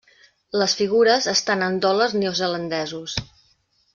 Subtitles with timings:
[0.61, 3.17] Les figures estan en dòlars neozelandesos.